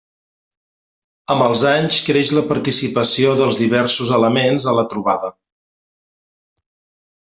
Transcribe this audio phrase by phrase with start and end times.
[1.33, 5.35] Amb els anys creix la participació dels diversos elements a la trobada.